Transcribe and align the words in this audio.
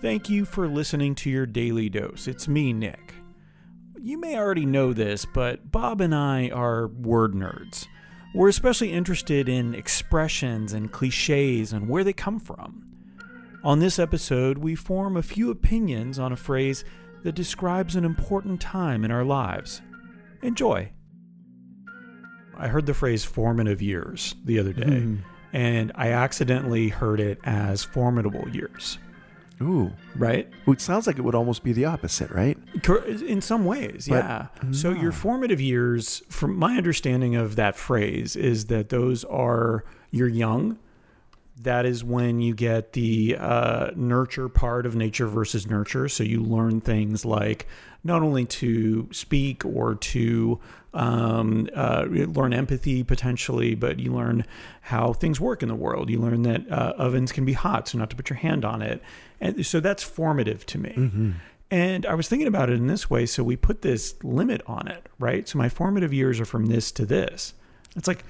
Thank 0.00 0.28
you 0.28 0.44
for 0.44 0.66
listening 0.66 1.14
to 1.16 1.30
your 1.30 1.46
daily 1.46 1.88
dose. 1.88 2.26
It's 2.26 2.48
me, 2.48 2.72
Nick. 2.72 3.14
You 4.00 4.18
may 4.18 4.36
already 4.36 4.66
know 4.66 4.92
this, 4.92 5.24
but 5.24 5.70
Bob 5.70 6.00
and 6.00 6.12
I 6.12 6.48
are 6.48 6.88
word 6.88 7.34
nerds. 7.34 7.86
We're 8.34 8.48
especially 8.48 8.92
interested 8.92 9.48
in 9.48 9.74
expressions 9.76 10.72
and 10.72 10.90
cliches 10.90 11.72
and 11.72 11.88
where 11.88 12.02
they 12.02 12.12
come 12.12 12.40
from. 12.40 12.88
On 13.62 13.78
this 13.78 14.00
episode, 14.00 14.58
we 14.58 14.74
form 14.74 15.16
a 15.16 15.22
few 15.22 15.50
opinions 15.52 16.18
on 16.18 16.32
a 16.32 16.36
phrase 16.36 16.84
that 17.22 17.36
describes 17.36 17.94
an 17.94 18.04
important 18.04 18.60
time 18.60 19.04
in 19.04 19.12
our 19.12 19.24
lives. 19.24 19.82
Enjoy. 20.42 20.90
I 22.56 22.66
heard 22.66 22.86
the 22.86 22.94
phrase 22.94 23.24
formative 23.24 23.80
years 23.80 24.34
the 24.44 24.58
other 24.58 24.72
day, 24.72 24.84
Mm-hmm. 24.84 25.28
And 25.52 25.92
I 25.94 26.08
accidentally 26.10 26.88
heard 26.88 27.20
it 27.20 27.38
as 27.44 27.84
formidable 27.84 28.48
years, 28.48 28.98
Ooh. 29.60 29.92
right? 30.16 30.48
Well, 30.66 30.74
It 30.74 30.80
sounds 30.80 31.06
like 31.06 31.18
it 31.18 31.22
would 31.22 31.34
almost 31.34 31.62
be 31.62 31.72
the 31.72 31.84
opposite, 31.84 32.30
right? 32.30 32.56
In 33.26 33.40
some 33.40 33.64
ways, 33.64 34.06
But- 34.08 34.24
yeah. 34.24 34.46
So 34.72 34.90
your 34.92 35.12
formative 35.12 35.60
years, 35.60 36.22
from 36.28 36.56
my 36.56 36.76
understanding 36.76 37.36
of 37.36 37.56
that 37.56 37.76
phrase, 37.76 38.34
is 38.36 38.66
that 38.66 38.88
those 38.88 39.24
are 39.24 39.84
you're 40.10 40.28
young. 40.28 40.78
That 41.60 41.86
is 41.86 42.02
when 42.02 42.40
you 42.40 42.54
get 42.54 42.92
the 42.92 43.36
uh, 43.38 43.90
nurture 43.94 44.48
part 44.48 44.86
of 44.86 44.96
nature 44.96 45.26
versus 45.26 45.66
nurture. 45.66 46.08
So 46.08 46.24
you 46.24 46.42
learn 46.42 46.80
things 46.80 47.24
like 47.24 47.68
not 48.02 48.22
only 48.22 48.44
to 48.46 49.08
speak 49.12 49.64
or 49.64 49.94
to 49.94 50.58
um, 50.94 51.68
uh, 51.74 52.06
learn 52.08 52.52
empathy 52.52 53.04
potentially, 53.04 53.74
but 53.74 54.00
you 54.00 54.12
learn 54.12 54.44
how 54.80 55.12
things 55.12 55.40
work 55.40 55.62
in 55.62 55.68
the 55.68 55.74
world. 55.74 56.10
You 56.10 56.20
learn 56.20 56.42
that 56.42 56.70
uh, 56.70 56.94
ovens 56.98 57.30
can 57.32 57.44
be 57.44 57.52
hot, 57.52 57.88
so 57.88 57.98
not 57.98 58.10
to 58.10 58.16
put 58.16 58.28
your 58.28 58.38
hand 58.38 58.64
on 58.64 58.82
it. 58.82 59.02
And 59.40 59.64
so 59.64 59.78
that's 59.78 60.02
formative 60.02 60.66
to 60.66 60.78
me. 60.78 60.92
And 61.70 62.04
I 62.04 62.14
was 62.14 62.28
thinking 62.28 62.48
about 62.48 62.70
it 62.70 62.74
in 62.74 62.86
this 62.86 63.08
way. 63.08 63.24
So 63.24 63.42
we 63.42 63.56
put 63.56 63.82
this 63.82 64.14
limit 64.22 64.62
on 64.66 64.88
it, 64.88 65.08
right? 65.18 65.48
So 65.48 65.58
my 65.58 65.68
formative 65.68 66.12
years 66.12 66.40
are 66.40 66.44
from 66.44 66.66
this 66.66 66.92
to 66.92 67.06
this. 67.06 67.54
It's 67.96 68.08
like, 68.08 68.24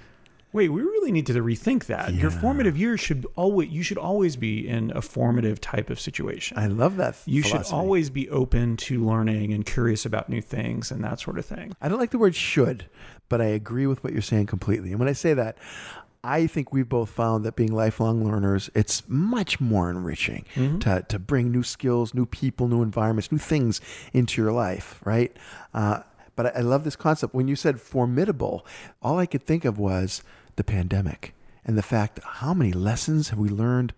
wait, 0.52 0.68
we 0.68 0.82
really 0.82 1.10
need 1.12 1.26
to 1.26 1.32
rethink 1.34 1.86
that. 1.86 2.12
Your 2.14 2.30
formative 2.30 2.76
years 2.76 3.00
should 3.00 3.26
always, 3.36 3.70
you 3.70 3.82
should 3.82 3.98
always 3.98 4.36
be 4.36 4.68
in 4.68 4.92
a 4.94 5.00
formative 5.02 5.60
type 5.60 5.88
of 5.90 5.98
situation. 5.98 6.58
I 6.58 6.66
love 6.66 6.96
that. 6.96 7.16
you 7.26 7.42
should 7.42 7.64
always 7.72 8.10
be 8.10 8.28
open 8.30 8.76
to 8.78 9.04
learning 9.04 9.52
and 9.52 9.64
curious 9.64 10.04
about 10.04 10.28
new 10.28 10.40
things 10.42 10.90
and 10.90 11.02
that 11.04 11.20
sort 11.20 11.38
of 11.38 11.46
thing. 11.46 11.74
I 11.80 11.88
don't 11.88 11.98
like 11.98 12.10
the 12.10 12.18
word 12.18 12.34
should, 12.34 12.86
but 13.28 13.40
I 13.40 13.46
agree 13.46 13.86
with 13.86 14.04
what 14.04 14.12
you're 14.12 14.22
saying 14.22 14.46
completely. 14.46 14.90
And 14.90 14.98
when 14.98 15.08
I 15.08 15.12
say 15.14 15.34
that, 15.34 15.56
I 16.24 16.46
think 16.46 16.72
we've 16.72 16.88
both 16.88 17.10
found 17.10 17.44
that 17.44 17.56
being 17.56 17.72
lifelong 17.72 18.24
learners, 18.24 18.70
it's 18.74 19.02
much 19.08 19.60
more 19.60 19.90
enriching 19.90 20.44
to, 20.80 21.04
to 21.08 21.18
bring 21.18 21.50
new 21.50 21.64
skills, 21.64 22.14
new 22.14 22.26
people, 22.26 22.68
new 22.68 22.80
environments, 22.82 23.32
new 23.32 23.38
things 23.38 23.80
into 24.12 24.40
your 24.40 24.52
life, 24.52 25.00
right? 25.04 25.36
Uh, 25.74 26.02
but 26.36 26.46
I, 26.46 26.58
I 26.58 26.60
love 26.60 26.84
this 26.84 26.94
concept. 26.94 27.34
When 27.34 27.48
you 27.48 27.56
said 27.56 27.80
formidable, 27.80 28.64
all 29.02 29.18
I 29.18 29.26
could 29.26 29.42
think 29.42 29.64
of 29.64 29.78
was 29.78 30.22
the 30.56 30.64
pandemic 30.64 31.34
and 31.64 31.76
the 31.78 31.82
fact 31.82 32.20
how 32.24 32.52
many 32.54 32.72
lessons 32.72 33.28
have 33.30 33.38
we 33.38 33.48
learned 33.48 33.92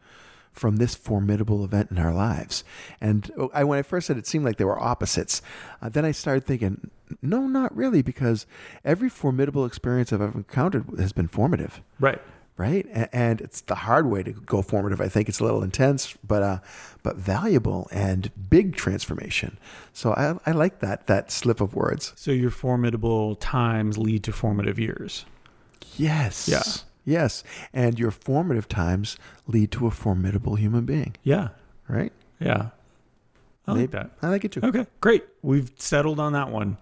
from 0.52 0.76
this 0.76 0.94
formidable 0.94 1.64
event 1.64 1.90
in 1.90 1.98
our 1.98 2.14
lives. 2.14 2.62
And 3.00 3.28
oh, 3.36 3.50
I, 3.52 3.64
when 3.64 3.78
I 3.78 3.82
first 3.82 4.06
said 4.06 4.16
it 4.18 4.26
seemed 4.26 4.44
like 4.44 4.56
they 4.56 4.64
were 4.64 4.78
opposites, 4.80 5.42
uh, 5.82 5.88
then 5.88 6.04
I 6.04 6.12
started 6.12 6.44
thinking, 6.44 6.90
no, 7.20 7.48
not 7.48 7.76
really, 7.76 8.02
because 8.02 8.46
every 8.84 9.08
formidable 9.08 9.64
experience 9.64 10.12
I've 10.12 10.20
ever 10.20 10.38
encountered 10.38 10.84
has 10.96 11.12
been 11.12 11.26
formative, 11.26 11.80
Right. 11.98 12.20
right? 12.56 12.86
A- 12.94 13.12
And 13.14 13.40
it's 13.40 13.62
the 13.62 13.74
hard 13.74 14.06
way 14.06 14.22
to 14.22 14.30
go 14.32 14.62
formative. 14.62 15.00
I 15.00 15.08
think 15.08 15.28
it's 15.28 15.40
a 15.40 15.44
little 15.44 15.64
intense, 15.64 16.14
but 16.24 16.42
uh, 16.44 16.58
but 17.02 17.16
valuable 17.16 17.88
and 17.90 18.30
big 18.48 18.76
transformation. 18.76 19.58
So 19.92 20.12
I, 20.12 20.38
I 20.46 20.52
like 20.52 20.78
that 20.78 21.08
that 21.08 21.32
slip 21.32 21.60
of 21.60 21.74
words. 21.74 22.12
So 22.14 22.30
your 22.30 22.50
formidable 22.50 23.34
times 23.36 23.98
lead 23.98 24.22
to 24.24 24.32
formative 24.32 24.78
years. 24.78 25.24
Yes. 25.96 26.48
Yeah. 26.48 26.62
Yes. 27.04 27.44
And 27.72 27.98
your 27.98 28.10
formative 28.10 28.68
times 28.68 29.16
lead 29.46 29.70
to 29.72 29.86
a 29.86 29.90
formidable 29.90 30.54
human 30.56 30.84
being, 30.84 31.16
Yeah. 31.22 31.48
right? 31.88 32.12
Yeah. 32.40 32.70
I 33.66 33.72
like 33.72 33.78
Maybe- 33.80 33.92
that. 33.92 34.10
I 34.22 34.28
like 34.28 34.44
it 34.44 34.52
too. 34.52 34.60
Okay, 34.62 34.86
great. 35.00 35.24
We've 35.42 35.70
settled 35.76 36.20
on 36.20 36.32
that 36.34 36.50
one. 36.50 36.76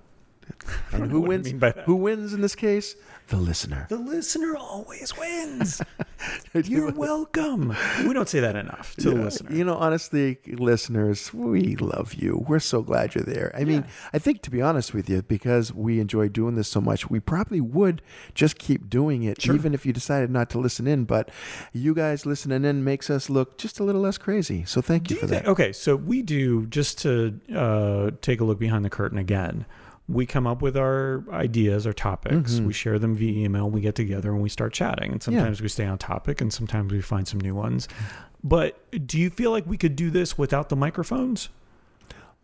And 0.92 1.10
who 1.10 1.20
wins? 1.20 1.46
mean 1.46 1.58
by 1.58 1.72
that. 1.72 1.84
Who 1.84 1.96
wins 1.96 2.32
in 2.32 2.40
this 2.40 2.54
case? 2.54 2.94
The 3.28 3.36
listener. 3.36 3.86
The 3.88 3.96
listener 3.96 4.56
always 4.56 5.16
wins. 5.16 5.80
You're 6.54 6.92
welcome. 6.92 7.74
We 8.06 8.12
don't 8.12 8.28
say 8.28 8.40
that 8.40 8.56
enough 8.56 8.94
to 8.96 9.10
the 9.10 9.16
listener. 9.16 9.54
You 9.54 9.64
know, 9.64 9.74
honestly, 9.76 10.38
listeners, 10.46 11.32
we 11.32 11.76
love 11.76 12.14
you. 12.14 12.44
We're 12.46 12.58
so 12.58 12.82
glad 12.82 13.14
you're 13.14 13.24
there. 13.24 13.52
I 13.56 13.64
mean, 13.64 13.84
I 14.12 14.18
think 14.18 14.42
to 14.42 14.50
be 14.50 14.60
honest 14.60 14.92
with 14.92 15.08
you, 15.08 15.22
because 15.22 15.72
we 15.72 15.98
enjoy 15.98 16.28
doing 16.28 16.56
this 16.56 16.68
so 16.68 16.80
much, 16.80 17.08
we 17.08 17.20
probably 17.20 17.60
would 17.60 18.02
just 18.34 18.58
keep 18.58 18.90
doing 18.90 19.22
it, 19.22 19.40
Sure. 19.40 19.54
even 19.54 19.72
if 19.72 19.86
you 19.86 19.92
decided 19.92 20.30
not 20.30 20.50
to 20.50 20.58
listen 20.58 20.86
in. 20.86 21.04
But 21.04 21.30
you 21.72 21.94
guys 21.94 22.26
listening 22.26 22.64
in 22.64 22.84
makes 22.84 23.08
us 23.08 23.30
look 23.30 23.56
just 23.56 23.80
a 23.80 23.84
little 23.84 24.02
less 24.02 24.18
crazy. 24.18 24.64
So 24.64 24.80
thank 24.82 25.10
you 25.10 25.16
for 25.16 25.26
that. 25.28 25.46
okay, 25.46 25.72
so 25.72 25.96
we 25.96 26.22
do 26.22 26.66
just 26.66 26.98
to 27.02 27.40
uh, 27.54 28.10
take 28.20 28.40
a 28.40 28.44
look 28.44 28.58
behind 28.58 28.84
the 28.84 28.90
curtain 28.90 29.18
again. 29.18 29.64
We 30.12 30.26
come 30.26 30.46
up 30.46 30.60
with 30.60 30.76
our 30.76 31.24
ideas, 31.30 31.86
our 31.86 31.92
topics. 31.92 32.52
Mm-hmm. 32.52 32.66
We 32.66 32.72
share 32.72 32.98
them 32.98 33.16
via 33.16 33.44
email. 33.44 33.70
We 33.70 33.80
get 33.80 33.94
together 33.94 34.30
and 34.32 34.42
we 34.42 34.48
start 34.48 34.72
chatting. 34.72 35.12
And 35.12 35.22
sometimes 35.22 35.62
we 35.62 35.68
stay 35.68 35.86
on 35.86 35.98
topic, 35.98 36.40
and 36.40 36.52
sometimes 36.52 36.92
we 36.92 37.00
find 37.00 37.26
some 37.26 37.40
new 37.40 37.54
ones. 37.54 37.88
But 38.44 38.78
do 39.06 39.18
you 39.18 39.30
feel 39.30 39.50
like 39.50 39.66
we 39.66 39.78
could 39.78 39.96
do 39.96 40.10
this 40.10 40.36
without 40.36 40.68
the 40.68 40.76
microphones? 40.76 41.48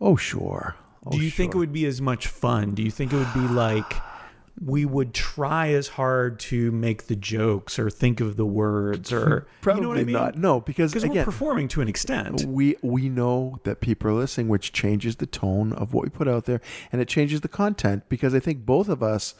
Oh, 0.01 0.15
sure. 0.15 0.75
Oh, 1.05 1.11
do 1.11 1.17
you 1.17 1.29
think 1.29 1.53
it 1.53 1.57
would 1.57 1.73
be 1.73 1.85
as 1.85 2.01
much 2.01 2.27
fun? 2.27 2.73
Do 2.73 2.81
you 2.81 2.91
think 2.91 3.13
it 3.13 3.17
would 3.17 3.33
be 3.33 3.47
like 3.53 3.93
we 4.63 4.83
would 4.85 5.13
try 5.13 5.69
as 5.69 5.87
hard 5.89 6.39
to 6.39 6.71
make 6.71 7.07
the 7.07 7.15
jokes 7.15 7.79
or 7.79 7.89
think 7.89 8.19
of 8.19 8.35
the 8.35 8.45
words 8.45 9.11
or 9.11 9.47
Probably 9.61 9.79
you 9.79 9.83
know 9.83 9.89
what 9.89 9.97
I 9.99 10.03
mean? 10.03 10.13
not. 10.13 10.37
No, 10.37 10.59
because 10.59 10.93
Because 10.93 11.09
we're 11.09 11.23
performing 11.23 11.67
to 11.69 11.81
an 11.81 11.87
extent. 11.87 12.43
we 12.45 12.75
we 12.81 13.07
know 13.09 13.59
that 13.63 13.79
people 13.79 14.09
are 14.09 14.13
listening, 14.13 14.49
which 14.49 14.73
changes 14.73 15.15
the 15.17 15.25
tone 15.25 15.71
of 15.73 15.93
what 15.93 16.03
we 16.03 16.09
put 16.09 16.27
out 16.27 16.45
there, 16.45 16.59
and 16.91 17.01
it 17.01 17.07
changes 17.07 17.41
the 17.41 17.47
content 17.47 18.03
because 18.09 18.35
I 18.35 18.39
think 18.39 18.65
both 18.65 18.89
of 18.89 19.01
us 19.01 19.33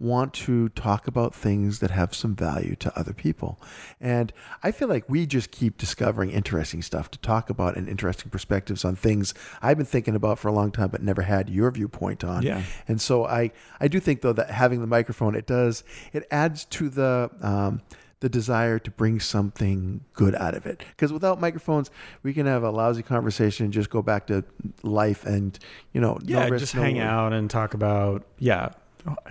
want 0.00 0.32
to 0.32 0.70
talk 0.70 1.06
about 1.06 1.34
things 1.34 1.78
that 1.80 1.90
have 1.90 2.14
some 2.14 2.34
value 2.34 2.74
to 2.74 2.98
other 2.98 3.12
people. 3.12 3.60
And 4.00 4.32
I 4.62 4.72
feel 4.72 4.88
like 4.88 5.08
we 5.08 5.26
just 5.26 5.50
keep 5.50 5.76
discovering 5.76 6.30
interesting 6.30 6.80
stuff 6.80 7.10
to 7.12 7.18
talk 7.18 7.50
about 7.50 7.76
and 7.76 7.88
interesting 7.88 8.30
perspectives 8.30 8.84
on 8.84 8.96
things 8.96 9.34
I've 9.60 9.76
been 9.76 9.86
thinking 9.86 10.16
about 10.16 10.38
for 10.38 10.48
a 10.48 10.52
long 10.52 10.72
time 10.72 10.88
but 10.88 11.02
never 11.02 11.22
had 11.22 11.50
your 11.50 11.70
viewpoint 11.70 12.24
on. 12.24 12.42
Yeah. 12.42 12.62
And 12.88 13.00
so 13.00 13.26
I 13.26 13.52
I 13.78 13.88
do 13.88 14.00
think 14.00 14.22
though 14.22 14.32
that 14.32 14.50
having 14.50 14.80
the 14.80 14.86
microphone 14.86 15.34
it 15.34 15.46
does 15.46 15.84
it 16.12 16.26
adds 16.30 16.64
to 16.66 16.88
the 16.88 17.30
um 17.42 17.82
the 18.20 18.28
desire 18.28 18.78
to 18.78 18.90
bring 18.90 19.18
something 19.18 20.02
good 20.12 20.34
out 20.34 20.54
of 20.54 20.66
it. 20.66 20.82
Because 20.90 21.12
without 21.12 21.40
microphones, 21.40 21.90
we 22.22 22.34
can 22.34 22.46
have 22.46 22.62
a 22.62 22.70
lousy 22.70 23.02
conversation 23.02 23.64
and 23.64 23.72
just 23.72 23.88
go 23.88 24.02
back 24.02 24.26
to 24.26 24.44
life 24.82 25.24
and, 25.24 25.58
you 25.94 26.02
know, 26.02 26.18
no 26.22 26.40
yeah, 26.40 26.50
just 26.50 26.74
no 26.74 26.82
hang 26.82 26.98
out 26.98 27.32
and 27.32 27.48
talk 27.48 27.72
about 27.72 28.26
yeah, 28.38 28.70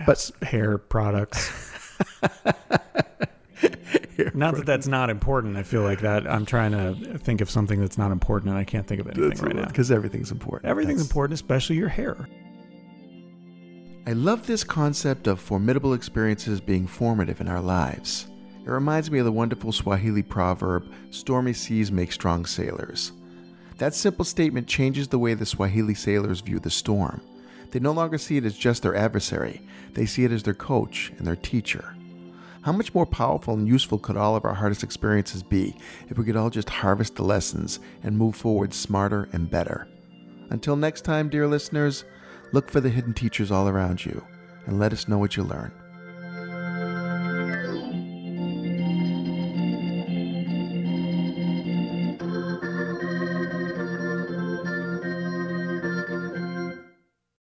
But- 0.06 0.30
hair 0.42 0.78
products. 0.78 1.50
not 4.34 4.54
that 4.56 4.66
that's 4.66 4.86
not 4.86 5.10
important. 5.10 5.56
I 5.56 5.62
feel 5.62 5.82
like 5.82 6.00
that 6.00 6.26
I'm 6.26 6.46
trying 6.46 6.72
to 6.72 7.18
think 7.18 7.40
of 7.40 7.50
something 7.50 7.80
that's 7.80 7.98
not 7.98 8.10
important 8.10 8.50
and 8.50 8.58
I 8.58 8.64
can't 8.64 8.86
think 8.86 9.00
of 9.00 9.06
anything 9.08 9.44
right 9.44 9.56
now. 9.56 9.66
Because 9.66 9.90
everything's 9.90 10.30
important. 10.30 10.68
Everything's 10.68 10.98
That's- 11.00 11.10
important, 11.10 11.34
especially 11.34 11.76
your 11.76 11.88
hair. 11.88 12.28
I 14.06 14.12
love 14.12 14.46
this 14.46 14.64
concept 14.64 15.26
of 15.26 15.40
formidable 15.40 15.92
experiences 15.92 16.60
being 16.60 16.86
formative 16.86 17.40
in 17.40 17.48
our 17.48 17.60
lives. 17.60 18.26
It 18.64 18.70
reminds 18.70 19.10
me 19.10 19.18
of 19.18 19.24
the 19.24 19.32
wonderful 19.32 19.72
Swahili 19.72 20.22
proverb, 20.22 20.90
stormy 21.10 21.52
seas 21.52 21.92
make 21.92 22.10
strong 22.10 22.46
sailors. 22.46 23.12
That 23.78 23.94
simple 23.94 24.24
statement 24.24 24.66
changes 24.66 25.08
the 25.08 25.18
way 25.18 25.34
the 25.34 25.46
Swahili 25.46 25.94
sailors 25.94 26.40
view 26.40 26.58
the 26.58 26.70
storm. 26.70 27.20
They 27.70 27.80
no 27.80 27.92
longer 27.92 28.18
see 28.18 28.36
it 28.36 28.44
as 28.44 28.56
just 28.56 28.82
their 28.82 28.96
adversary, 28.96 29.62
they 29.94 30.06
see 30.06 30.24
it 30.24 30.32
as 30.32 30.42
their 30.42 30.54
coach 30.54 31.12
and 31.18 31.26
their 31.26 31.36
teacher. 31.36 31.94
How 32.62 32.72
much 32.72 32.94
more 32.94 33.06
powerful 33.06 33.54
and 33.54 33.66
useful 33.66 33.98
could 33.98 34.18
all 34.18 34.36
of 34.36 34.44
our 34.44 34.52
hardest 34.52 34.82
experiences 34.82 35.42
be 35.42 35.74
if 36.10 36.18
we 36.18 36.24
could 36.24 36.36
all 36.36 36.50
just 36.50 36.68
harvest 36.68 37.16
the 37.16 37.22
lessons 37.22 37.80
and 38.02 38.18
move 38.18 38.36
forward 38.36 38.74
smarter 38.74 39.28
and 39.32 39.50
better? 39.50 39.88
Until 40.50 40.76
next 40.76 41.02
time, 41.02 41.30
dear 41.30 41.46
listeners, 41.46 42.04
look 42.52 42.70
for 42.70 42.80
the 42.80 42.90
hidden 42.90 43.14
teachers 43.14 43.50
all 43.50 43.68
around 43.68 44.04
you 44.04 44.22
and 44.66 44.78
let 44.78 44.92
us 44.92 45.08
know 45.08 45.16
what 45.16 45.36
you 45.36 45.42
learn. 45.42 45.72